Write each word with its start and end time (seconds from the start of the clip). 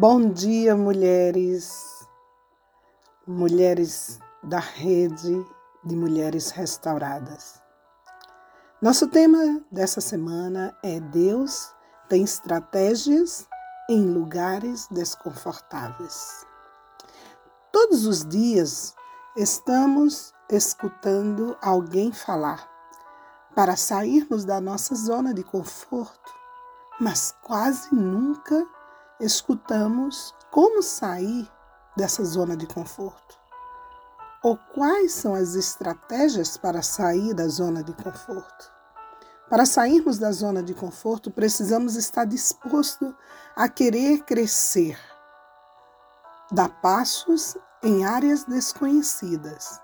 Bom 0.00 0.30
dia, 0.30 0.76
mulheres, 0.76 2.06
mulheres 3.26 4.20
da 4.44 4.60
rede 4.60 5.44
de 5.82 5.96
mulheres 5.96 6.50
restauradas. 6.50 7.60
Nosso 8.80 9.08
tema 9.08 9.60
dessa 9.72 10.00
semana 10.00 10.72
é 10.84 11.00
Deus 11.00 11.74
tem 12.08 12.22
estratégias 12.22 13.48
em 13.90 14.08
lugares 14.14 14.86
desconfortáveis. 14.88 16.46
Todos 17.72 18.06
os 18.06 18.24
dias 18.24 18.94
estamos 19.36 20.32
escutando 20.48 21.56
alguém 21.60 22.12
falar 22.12 22.70
para 23.52 23.74
sairmos 23.74 24.44
da 24.44 24.60
nossa 24.60 24.94
zona 24.94 25.34
de 25.34 25.42
conforto, 25.42 26.32
mas 27.00 27.34
quase 27.42 27.92
nunca 27.92 28.64
escutamos 29.20 30.34
como 30.50 30.82
sair 30.82 31.50
dessa 31.96 32.24
zona 32.24 32.56
de 32.56 32.66
conforto. 32.66 33.36
Ou 34.42 34.56
quais 34.72 35.12
são 35.12 35.34
as 35.34 35.54
estratégias 35.54 36.56
para 36.56 36.80
sair 36.80 37.34
da 37.34 37.48
zona 37.48 37.82
de 37.82 37.92
conforto? 37.92 38.72
Para 39.50 39.66
sairmos 39.66 40.18
da 40.18 40.30
zona 40.30 40.62
de 40.62 40.74
conforto, 40.74 41.30
precisamos 41.30 41.96
estar 41.96 42.24
disposto 42.24 43.16
a 43.56 43.68
querer 43.68 44.22
crescer, 44.24 44.98
dar 46.52 46.68
passos 46.80 47.56
em 47.82 48.04
áreas 48.04 48.44
desconhecidas, 48.44 49.80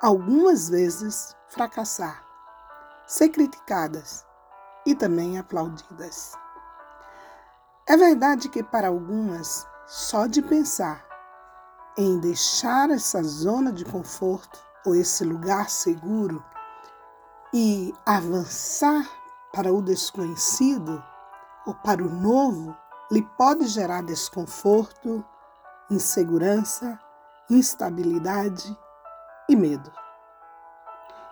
algumas 0.00 0.68
vezes 0.68 1.36
fracassar, 1.48 2.24
ser 3.06 3.28
criticadas 3.28 4.24
e 4.86 4.94
também 4.94 5.38
aplaudidas. 5.38 6.32
É 7.90 7.96
verdade 7.96 8.50
que 8.50 8.62
para 8.62 8.88
algumas, 8.88 9.66
só 9.86 10.26
de 10.26 10.42
pensar 10.42 11.02
em 11.96 12.20
deixar 12.20 12.90
essa 12.90 13.22
zona 13.22 13.72
de 13.72 13.82
conforto 13.82 14.60
ou 14.84 14.94
esse 14.94 15.24
lugar 15.24 15.70
seguro 15.70 16.44
e 17.50 17.94
avançar 18.04 19.08
para 19.54 19.72
o 19.72 19.80
desconhecido 19.80 21.02
ou 21.64 21.72
para 21.76 22.02
o 22.02 22.10
novo, 22.10 22.76
lhe 23.10 23.22
pode 23.38 23.66
gerar 23.66 24.02
desconforto, 24.02 25.24
insegurança, 25.90 27.00
instabilidade 27.48 28.78
e 29.48 29.56
medo. 29.56 29.90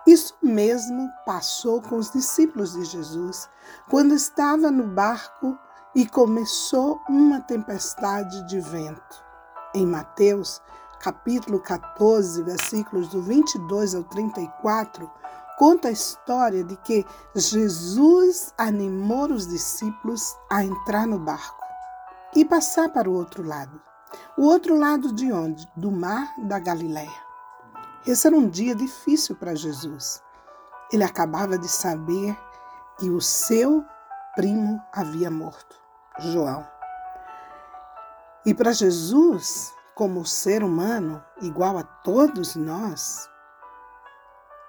Isso 0.07 0.35
mesmo 0.41 1.07
passou 1.23 1.83
com 1.83 1.97
os 1.97 2.09
discípulos 2.09 2.73
de 2.73 2.83
Jesus 2.83 3.47
quando 3.87 4.15
estava 4.15 4.71
no 4.71 4.87
barco 4.87 5.55
e 5.97 6.05
começou 6.05 7.01
uma 7.09 7.41
tempestade 7.41 8.43
de 8.43 8.59
vento. 8.59 9.25
Em 9.73 9.83
Mateus, 9.83 10.61
capítulo 10.99 11.59
14, 11.59 12.43
versículos 12.43 13.07
do 13.07 13.19
22 13.19 13.95
ao 13.95 14.03
34, 14.03 15.09
conta 15.57 15.87
a 15.87 15.91
história 15.91 16.63
de 16.63 16.77
que 16.77 17.03
Jesus 17.33 18.53
animou 18.59 19.31
os 19.31 19.47
discípulos 19.47 20.37
a 20.51 20.63
entrar 20.63 21.07
no 21.07 21.17
barco 21.17 21.65
e 22.35 22.45
passar 22.45 22.89
para 22.89 23.09
o 23.09 23.15
outro 23.15 23.41
lado. 23.41 23.81
O 24.37 24.43
outro 24.43 24.77
lado 24.77 25.11
de 25.11 25.31
onde? 25.31 25.67
Do 25.75 25.89
mar 25.89 26.31
da 26.43 26.59
Galiléia. 26.59 27.09
Esse 28.05 28.27
era 28.27 28.35
um 28.35 28.47
dia 28.47 28.75
difícil 28.75 29.35
para 29.35 29.55
Jesus. 29.55 30.21
Ele 30.93 31.03
acabava 31.03 31.57
de 31.57 31.67
saber 31.67 32.37
que 32.99 33.09
o 33.09 33.19
seu 33.19 33.83
primo 34.35 34.79
havia 34.93 35.31
morto. 35.31 35.86
João. 36.19 36.67
E 38.45 38.53
para 38.53 38.71
Jesus, 38.71 39.73
como 39.93 40.25
ser 40.25 40.63
humano 40.63 41.23
igual 41.41 41.77
a 41.77 41.83
todos 41.83 42.55
nós, 42.55 43.29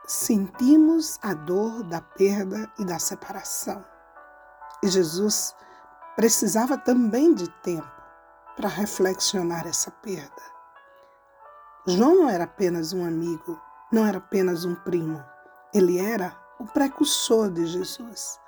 sentimos 0.06 1.19
a 1.22 1.34
dor 1.34 1.82
da 1.84 2.00
perda 2.00 2.70
e 2.78 2.84
da 2.84 2.98
separação. 2.98 3.84
E 4.82 4.88
Jesus 4.88 5.54
precisava 6.16 6.76
também 6.76 7.34
de 7.34 7.48
tempo 7.60 7.88
para 8.56 8.69
reflexionar 8.69 9.66
essa 9.66 9.91
perda. 9.91 10.42
João 11.86 12.16
não 12.16 12.28
era 12.28 12.44
apenas 12.44 12.92
um 12.92 13.04
amigo, 13.04 13.60
não 13.92 14.06
era 14.06 14.19
apenas 14.19 14.65
um 14.65 14.75
primo, 14.75 15.25
ele 15.72 15.98
era 15.98 16.36
o 16.59 16.66
precursor 16.66 17.50
de 17.50 17.66
Jesus. 17.66 18.41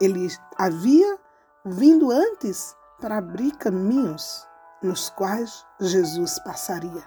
Ele 0.00 0.28
havia 0.56 1.18
vindo 1.64 2.10
antes 2.10 2.76
para 3.00 3.18
abrir 3.18 3.52
caminhos 3.52 4.46
nos 4.82 5.10
quais 5.10 5.66
Jesus 5.78 6.38
passaria. 6.40 7.04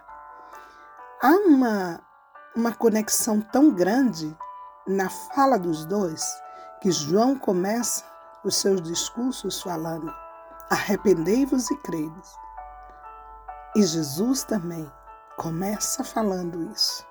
Há 1.21 1.31
uma, 1.47 2.01
uma 2.55 2.73
conexão 2.73 3.41
tão 3.41 3.71
grande 3.71 4.35
na 4.85 5.09
fala 5.09 5.57
dos 5.57 5.85
dois 5.85 6.23
que 6.81 6.91
João 6.91 7.37
começa 7.37 8.03
os 8.43 8.55
seus 8.55 8.81
discursos 8.81 9.61
falando: 9.61 10.13
arrependei-vos 10.69 11.71
e 11.71 11.77
credes. 11.77 12.37
E 13.75 13.81
Jesus 13.81 14.43
também 14.43 14.91
começa 15.37 16.03
falando 16.03 16.71
isso. 16.71 17.07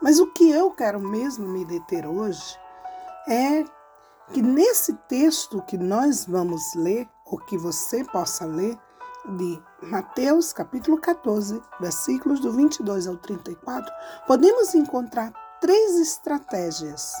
Mas 0.00 0.20
o 0.20 0.26
que 0.32 0.50
eu 0.50 0.70
quero 0.70 1.00
mesmo 1.00 1.48
me 1.48 1.64
deter 1.64 2.06
hoje 2.06 2.58
é 3.28 3.64
que 4.32 4.40
nesse 4.40 4.94
texto 4.94 5.60
que 5.62 5.76
nós 5.76 6.24
vamos 6.24 6.74
ler, 6.74 7.06
ou 7.26 7.38
que 7.38 7.58
você 7.58 8.02
possa 8.02 8.46
ler, 8.46 8.78
de 9.36 9.62
Mateus 9.82 10.52
capítulo 10.52 10.98
14, 10.98 11.62
versículos 11.78 12.40
do 12.40 12.50
22 12.50 13.06
ao 13.06 13.16
34, 13.18 13.92
podemos 14.26 14.74
encontrar 14.74 15.32
três 15.60 15.96
estratégias 16.00 17.12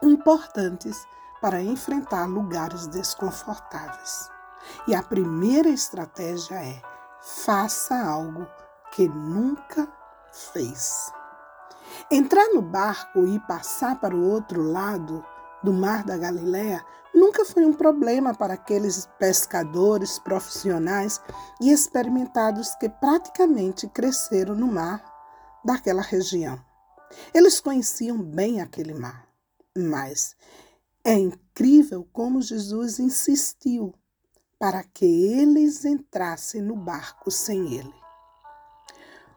importantes 0.00 0.96
para 1.40 1.60
enfrentar 1.60 2.26
lugares 2.26 2.86
desconfortáveis. 2.86 4.30
E 4.86 4.94
a 4.94 5.02
primeira 5.02 5.68
estratégia 5.68 6.54
é: 6.54 6.80
faça 7.20 8.00
algo 8.00 8.46
que 8.92 9.08
nunca 9.08 9.88
fez. 10.32 11.12
Entrar 12.10 12.48
no 12.54 12.62
barco 12.62 13.26
e 13.26 13.40
passar 13.40 13.98
para 14.00 14.14
o 14.14 14.22
outro 14.22 14.62
lado 14.62 15.24
do 15.62 15.72
Mar 15.72 16.04
da 16.04 16.16
Galileia 16.16 16.84
nunca 17.14 17.44
foi 17.44 17.64
um 17.64 17.72
problema 17.72 18.34
para 18.34 18.54
aqueles 18.54 19.06
pescadores 19.18 20.18
profissionais 20.18 21.20
e 21.60 21.70
experimentados 21.70 22.74
que 22.76 22.88
praticamente 22.88 23.88
cresceram 23.88 24.54
no 24.54 24.66
mar 24.68 25.02
daquela 25.64 26.02
região. 26.02 26.58
Eles 27.34 27.60
conheciam 27.60 28.22
bem 28.22 28.60
aquele 28.60 28.94
mar, 28.94 29.26
mas 29.76 30.36
é 31.04 31.14
incrível 31.14 32.06
como 32.12 32.42
Jesus 32.42 32.98
insistiu 32.98 33.94
para 34.58 34.82
que 34.82 35.04
eles 35.04 35.84
entrassem 35.84 36.60
no 36.60 36.76
barco 36.76 37.30
sem 37.30 37.74
ele. 37.74 37.94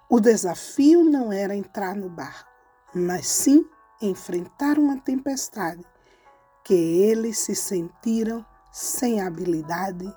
O 0.10 0.20
desafio 0.20 1.04
não 1.04 1.32
era 1.32 1.56
entrar 1.56 1.96
no 1.96 2.10
barco, 2.10 2.50
mas 2.94 3.28
sim 3.28 3.66
enfrentar 4.02 4.78
uma 4.78 5.00
tempestade 5.00 5.86
que 6.64 6.74
eles 6.74 7.40
se 7.40 7.56
sentiram 7.56 8.46
sem 8.72 9.22
habilidade, 9.22 10.12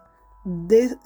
de, 0.44 0.99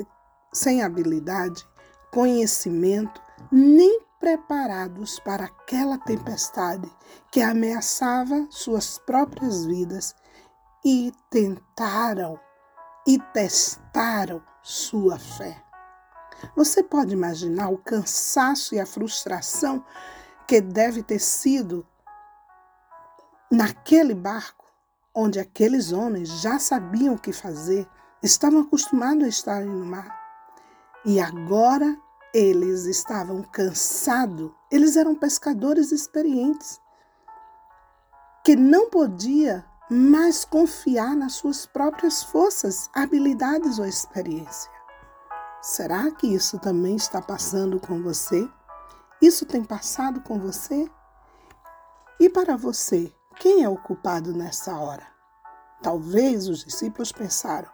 sem 0.52 0.82
habilidade, 0.82 1.66
conhecimento, 2.12 3.20
nem 3.50 4.00
preparados 4.18 5.20
para 5.20 5.44
aquela 5.44 5.96
tempestade 5.98 6.90
que 7.30 7.40
ameaçava 7.40 8.46
suas 8.50 8.98
próprias 8.98 9.64
vidas 9.64 10.14
e 10.84 11.12
tentaram 11.30 12.38
e 13.06 13.18
testaram 13.32 14.42
sua 14.62 15.18
fé. 15.18 15.62
Você 16.54 16.82
pode 16.82 17.12
imaginar 17.12 17.68
o 17.68 17.78
cansaço 17.78 18.74
e 18.74 18.80
a 18.80 18.86
frustração 18.86 19.84
que 20.46 20.60
deve 20.60 21.02
ter 21.02 21.18
sido 21.18 21.86
naquele 23.50 24.14
barco 24.14 24.57
onde 25.20 25.40
aqueles 25.40 25.90
homens 25.90 26.28
já 26.40 26.60
sabiam 26.60 27.16
o 27.16 27.18
que 27.18 27.32
fazer, 27.32 27.88
estavam 28.22 28.60
acostumados 28.60 29.24
a 29.24 29.28
estarem 29.28 29.68
no 29.68 29.84
mar. 29.84 30.16
E 31.04 31.18
agora 31.18 32.00
eles 32.32 32.84
estavam 32.84 33.42
cansados, 33.42 34.52
eles 34.70 34.96
eram 34.96 35.16
pescadores 35.16 35.90
experientes, 35.90 36.80
que 38.44 38.54
não 38.54 38.90
podia 38.90 39.66
mais 39.90 40.44
confiar 40.44 41.16
nas 41.16 41.32
suas 41.32 41.66
próprias 41.66 42.22
forças, 42.22 42.88
habilidades 42.94 43.80
ou 43.80 43.86
experiência. 43.86 44.70
Será 45.60 46.12
que 46.12 46.32
isso 46.32 46.60
também 46.60 46.94
está 46.94 47.20
passando 47.20 47.80
com 47.80 48.00
você? 48.00 48.48
Isso 49.20 49.44
tem 49.44 49.64
passado 49.64 50.20
com 50.20 50.38
você? 50.38 50.88
E 52.20 52.28
para 52.28 52.56
você, 52.56 53.12
quem 53.38 53.62
é 53.62 53.68
o 53.68 53.76
culpado 53.76 54.32
nessa 54.32 54.76
hora? 54.76 55.06
Talvez 55.82 56.48
os 56.48 56.64
discípulos 56.64 57.12
pensaram: 57.12 57.70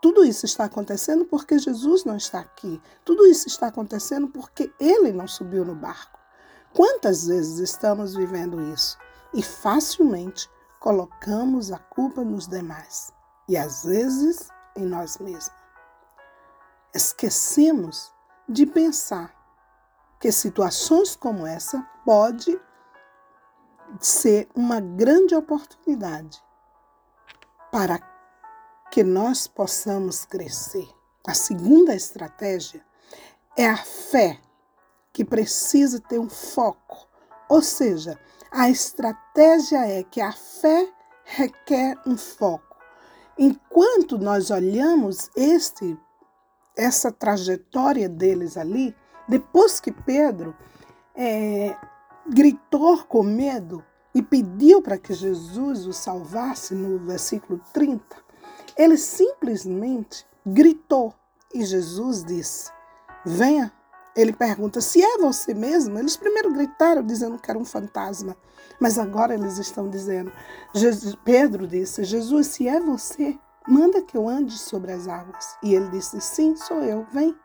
Tudo 0.00 0.24
isso 0.24 0.46
está 0.46 0.64
acontecendo 0.64 1.24
porque 1.24 1.58
Jesus 1.58 2.04
não 2.04 2.16
está 2.16 2.40
aqui. 2.40 2.80
Tudo 3.04 3.26
isso 3.26 3.48
está 3.48 3.66
acontecendo 3.66 4.28
porque 4.28 4.72
ele 4.78 5.12
não 5.12 5.26
subiu 5.26 5.64
no 5.64 5.74
barco. 5.74 6.18
Quantas 6.74 7.26
vezes 7.26 7.58
estamos 7.58 8.14
vivendo 8.14 8.60
isso 8.72 8.96
e 9.34 9.42
facilmente 9.42 10.48
colocamos 10.78 11.72
a 11.72 11.78
culpa 11.78 12.22
nos 12.22 12.46
demais 12.46 13.12
e 13.48 13.56
às 13.56 13.84
vezes 13.84 14.48
em 14.76 14.86
nós 14.86 15.18
mesmos. 15.18 15.52
Esquecemos 16.94 18.12
de 18.48 18.64
pensar 18.64 19.34
que 20.20 20.30
situações 20.30 21.16
como 21.16 21.46
essa 21.46 21.82
pode 22.04 22.60
ser 23.98 24.48
uma 24.54 24.80
grande 24.80 25.34
oportunidade 25.34 26.42
para 27.70 27.98
que 28.90 29.02
nós 29.04 29.46
possamos 29.46 30.24
crescer. 30.24 30.88
A 31.26 31.34
segunda 31.34 31.94
estratégia 31.94 32.84
é 33.56 33.68
a 33.68 33.76
fé, 33.76 34.40
que 35.12 35.24
precisa 35.24 36.00
ter 36.00 36.18
um 36.18 36.28
foco. 36.28 37.08
Ou 37.48 37.62
seja, 37.62 38.18
a 38.50 38.68
estratégia 38.68 39.86
é 39.86 40.02
que 40.02 40.20
a 40.20 40.32
fé 40.32 40.88
requer 41.24 41.96
um 42.06 42.16
foco. 42.16 42.76
Enquanto 43.38 44.18
nós 44.18 44.50
olhamos 44.50 45.30
este 45.36 45.98
essa 46.76 47.12
trajetória 47.12 48.08
deles 48.08 48.56
ali, 48.56 48.96
depois 49.28 49.80
que 49.80 49.92
Pedro 49.92 50.56
é, 51.14 51.76
gritou 52.28 53.04
com 53.04 53.22
medo 53.22 53.84
e 54.14 54.22
pediu 54.22 54.82
para 54.82 54.98
que 54.98 55.14
Jesus 55.14 55.86
o 55.86 55.92
salvasse 55.92 56.74
no 56.74 56.98
versículo 56.98 57.60
30, 57.72 58.04
ele 58.76 58.96
simplesmente 58.96 60.26
gritou 60.44 61.14
e 61.54 61.64
Jesus 61.64 62.24
disse: 62.24 62.70
Venha. 63.24 63.72
Ele 64.16 64.32
pergunta: 64.32 64.80
Se 64.80 65.02
é 65.02 65.18
você 65.18 65.54
mesmo? 65.54 65.98
Eles 65.98 66.16
primeiro 66.16 66.52
gritaram 66.52 67.02
dizendo 67.02 67.38
que 67.38 67.48
era 67.48 67.58
um 67.58 67.64
fantasma, 67.64 68.36
mas 68.80 68.98
agora 68.98 69.34
eles 69.34 69.58
estão 69.58 69.88
dizendo: 69.88 70.32
Jesus, 70.74 71.16
Pedro 71.24 71.66
disse: 71.66 72.02
Jesus, 72.04 72.48
se 72.48 72.66
é 72.66 72.80
você, 72.80 73.38
manda 73.68 74.02
que 74.02 74.16
eu 74.16 74.28
ande 74.28 74.58
sobre 74.58 74.92
as 74.92 75.06
águas. 75.06 75.56
E 75.62 75.74
ele 75.74 75.88
disse: 75.90 76.20
Sim, 76.20 76.56
sou 76.56 76.82
eu, 76.82 77.06
vem. 77.12 77.36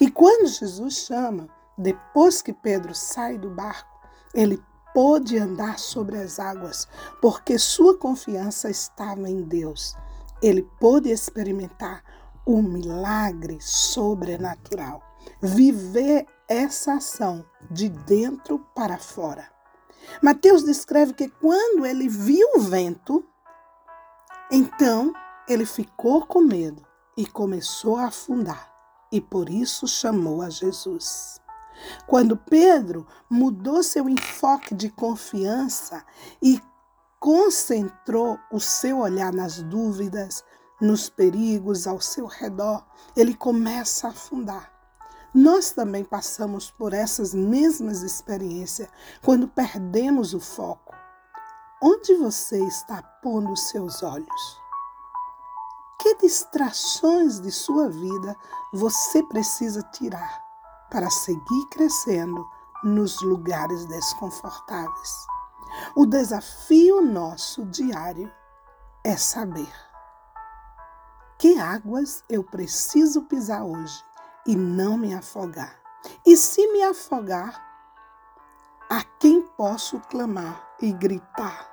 E 0.00 0.10
quando 0.10 0.48
Jesus 0.48 0.94
chama, 0.94 1.48
depois 1.78 2.42
que 2.42 2.52
Pedro 2.52 2.94
sai 2.94 3.38
do 3.38 3.50
barco, 3.50 3.91
ele 4.34 4.62
pôde 4.94 5.38
andar 5.38 5.78
sobre 5.78 6.18
as 6.18 6.38
águas, 6.38 6.86
porque 7.20 7.58
sua 7.58 7.96
confiança 7.96 8.68
estava 8.68 9.28
em 9.28 9.42
Deus 9.42 9.96
ele 10.42 10.62
pôde 10.80 11.08
experimentar 11.10 12.02
o 12.44 12.56
um 12.56 12.62
milagre 12.62 13.58
sobrenatural, 13.60 15.00
viver 15.40 16.26
essa 16.48 16.94
ação 16.94 17.46
de 17.70 17.88
dentro 17.88 18.58
para 18.74 18.98
fora. 18.98 19.48
Mateus 20.20 20.64
descreve 20.64 21.14
que 21.14 21.28
quando 21.28 21.86
ele 21.86 22.08
viu 22.08 22.46
o 22.56 22.60
vento, 22.60 23.24
então 24.50 25.12
ele 25.48 25.64
ficou 25.64 26.26
com 26.26 26.40
medo 26.40 26.84
e 27.16 27.24
começou 27.24 27.96
a 27.96 28.06
afundar, 28.06 28.68
e 29.12 29.20
por 29.20 29.48
isso 29.48 29.86
chamou 29.86 30.42
a 30.42 30.50
Jesus. 30.50 31.40
Quando 32.06 32.36
Pedro 32.36 33.06
mudou 33.28 33.82
seu 33.82 34.08
enfoque 34.08 34.74
de 34.74 34.90
confiança 34.90 36.04
e 36.40 36.60
concentrou 37.18 38.38
o 38.50 38.58
seu 38.58 38.98
olhar 38.98 39.32
nas 39.32 39.62
dúvidas, 39.62 40.44
nos 40.80 41.08
perigos 41.08 41.86
ao 41.86 42.00
seu 42.00 42.26
redor, 42.26 42.84
ele 43.16 43.34
começa 43.34 44.08
a 44.08 44.10
afundar. 44.10 44.72
Nós 45.32 45.70
também 45.70 46.04
passamos 46.04 46.70
por 46.70 46.92
essas 46.92 47.32
mesmas 47.32 48.02
experiências 48.02 48.88
quando 49.22 49.48
perdemos 49.48 50.34
o 50.34 50.40
foco. 50.40 50.94
Onde 51.80 52.14
você 52.16 52.62
está 52.66 53.02
pondo 53.22 53.52
os 53.52 53.68
seus 53.68 54.02
olhos? 54.02 54.60
Que 56.00 56.16
distrações 56.16 57.40
de 57.40 57.50
sua 57.50 57.88
vida 57.88 58.36
você 58.72 59.22
precisa 59.22 59.82
tirar 59.82 60.41
para 60.92 61.08
seguir 61.08 61.66
crescendo 61.70 62.46
nos 62.84 63.22
lugares 63.22 63.86
desconfortáveis? 63.86 65.26
O 65.96 66.04
desafio 66.04 67.00
nosso 67.00 67.64
diário 67.64 68.30
é 69.02 69.16
saber 69.16 69.72
que 71.38 71.58
águas 71.58 72.22
eu 72.28 72.44
preciso 72.44 73.22
pisar 73.22 73.64
hoje 73.64 74.04
e 74.46 74.54
não 74.54 74.98
me 74.98 75.14
afogar. 75.14 75.80
E 76.26 76.36
se 76.36 76.70
me 76.72 76.82
afogar, 76.82 77.60
a 78.90 79.02
quem 79.18 79.40
posso 79.40 79.98
clamar 80.00 80.76
e 80.80 80.92
gritar 80.92 81.68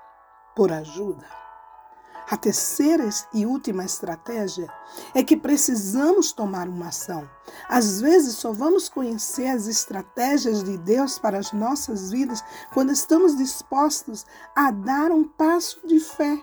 por 0.55 0.71
ajuda? 0.71 1.27
A 2.31 2.37
terceira 2.37 3.09
e 3.33 3.43
última 3.43 3.83
estratégia 3.83 4.71
é 5.15 5.23
que 5.23 5.35
precisamos 5.35 6.31
tomar 6.31 6.67
uma 6.67 6.89
ação. 6.89 7.27
Às 7.67 7.99
vezes 7.99 8.35
só 8.35 8.53
vamos 8.53 8.87
conhecer 8.87 9.47
as 9.47 9.65
estratégias 9.65 10.63
de 10.63 10.77
Deus 10.77 11.17
para 11.17 11.39
as 11.39 11.51
nossas 11.51 12.11
vidas 12.11 12.43
quando 12.71 12.91
estamos 12.91 13.35
dispostos 13.35 14.27
a 14.55 14.69
dar 14.69 15.09
um 15.09 15.23
passo 15.23 15.79
de 15.87 15.99
fé 15.99 16.39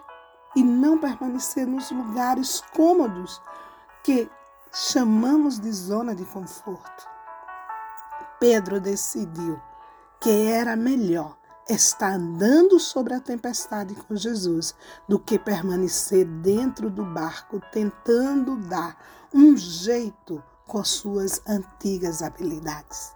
e 0.56 0.64
não 0.64 0.98
permanecer 0.98 1.68
nos 1.68 1.92
lugares 1.92 2.60
cômodos 2.74 3.40
que 4.02 4.28
chamamos 4.72 5.60
de 5.60 5.70
zona 5.70 6.16
de 6.16 6.24
conforto. 6.24 7.08
Pedro 8.40 8.80
decidiu 8.80 9.60
que 10.20 10.48
era 10.48 10.74
melhor 10.74 11.36
está 11.68 12.14
andando 12.14 12.78
sobre 12.78 13.14
a 13.14 13.20
tempestade 13.20 13.94
com 13.94 14.14
Jesus 14.14 14.74
do 15.08 15.18
que 15.18 15.38
permanecer 15.38 16.24
dentro 16.24 16.88
do 16.88 17.04
barco 17.04 17.60
tentando 17.72 18.56
dar 18.56 18.96
um 19.34 19.56
jeito 19.56 20.42
com 20.66 20.82
suas 20.84 21.42
antigas 21.46 22.22
habilidades. 22.22 23.12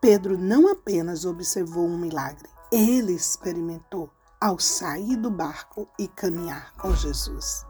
Pedro 0.00 0.36
não 0.36 0.68
apenas 0.68 1.24
observou 1.24 1.86
um 1.86 1.96
milagre, 1.96 2.48
ele 2.70 3.12
experimentou 3.12 4.10
ao 4.40 4.58
sair 4.58 5.16
do 5.16 5.30
barco 5.30 5.88
e 5.98 6.08
caminhar 6.08 6.74
com 6.74 6.94
Jesus. 6.94 7.64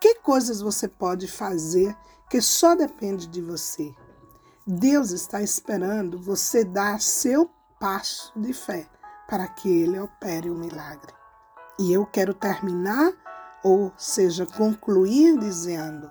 Que 0.00 0.16
coisas 0.16 0.60
você 0.60 0.88
pode 0.88 1.28
fazer 1.28 1.96
que 2.28 2.40
só 2.40 2.74
depende 2.74 3.26
de 3.28 3.40
você? 3.40 3.94
Deus 4.66 5.10
está 5.12 5.40
esperando 5.40 6.18
você 6.18 6.64
dar 6.64 7.00
seu 7.00 7.48
passo 7.78 8.32
de 8.36 8.52
fé 8.52 8.88
para 9.32 9.48
que 9.48 9.66
ele 9.66 9.98
opere 9.98 10.50
o 10.50 10.54
milagre. 10.54 11.10
E 11.78 11.90
eu 11.90 12.04
quero 12.04 12.34
terminar, 12.34 13.14
ou 13.64 13.90
seja, 13.96 14.44
concluir 14.44 15.38
dizendo: 15.38 16.10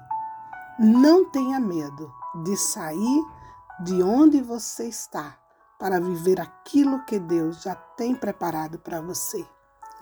não 0.79 1.29
tenha 1.29 1.59
medo 1.59 2.11
de 2.43 2.57
sair 2.57 3.23
de 3.83 4.01
onde 4.01 4.41
você 4.41 4.87
está 4.87 5.37
para 5.77 6.01
viver 6.01 6.41
aquilo 6.41 7.05
que 7.05 7.19
Deus 7.19 7.61
já 7.61 7.75
tem 7.75 8.15
preparado 8.15 8.79
para 8.79 8.99
você. 8.99 9.47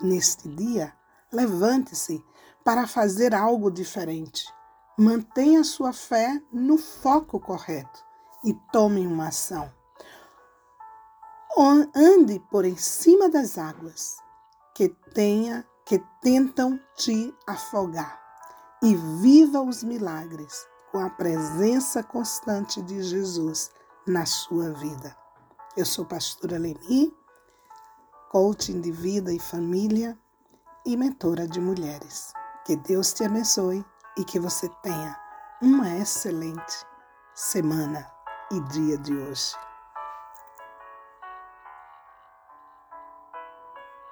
Neste 0.00 0.48
dia, 0.48 0.94
levante-se 1.30 2.24
para 2.64 2.86
fazer 2.86 3.34
algo 3.34 3.70
diferente. 3.70 4.50
Mantenha 4.98 5.62
sua 5.62 5.92
fé 5.92 6.40
no 6.50 6.78
foco 6.78 7.38
correto 7.38 8.02
e 8.42 8.54
tome 8.72 9.06
uma 9.06 9.28
ação 9.28 9.70
ande 11.94 12.40
por 12.50 12.64
em 12.64 12.76
cima 12.76 13.28
das 13.28 13.58
águas 13.58 14.16
que 14.74 14.88
tenha 15.14 15.66
que 15.84 15.98
tentam 16.22 16.80
te 16.96 17.34
afogar 17.46 18.20
e 18.82 18.94
viva 18.94 19.60
os 19.60 19.82
milagres 19.82 20.66
com 20.90 20.98
a 21.00 21.10
presença 21.10 22.02
constante 22.02 22.80
de 22.82 23.02
Jesus 23.02 23.70
na 24.06 24.24
sua 24.24 24.70
vida. 24.74 25.16
Eu 25.76 25.84
sou 25.84 26.04
pastora 26.04 26.58
Leni, 26.58 27.12
coaching 28.30 28.80
de 28.80 28.92
vida 28.92 29.32
e 29.32 29.38
família 29.38 30.18
e 30.86 30.96
mentora 30.96 31.46
de 31.46 31.60
mulheres. 31.60 32.32
Que 32.64 32.76
Deus 32.76 33.12
te 33.12 33.24
abençoe 33.24 33.84
e 34.16 34.24
que 34.24 34.38
você 34.38 34.68
tenha 34.82 35.18
uma 35.60 35.96
excelente 35.96 36.86
semana 37.34 38.08
e 38.50 38.60
dia 38.72 38.96
de 38.98 39.14
hoje. 39.14 39.69